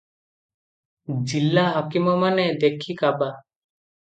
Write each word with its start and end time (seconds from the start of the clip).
ଜିଲ୍ଲା 1.33 1.65
ହାକିମମାନେ 1.75 2.47
ଦେଖି 2.65 2.97
କାବା। 3.05 3.33